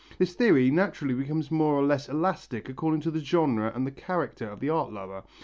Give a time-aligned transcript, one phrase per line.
[0.17, 4.49] This theory naturally becomes more or less elastic according to the genre and the character
[4.49, 5.21] of the art lover.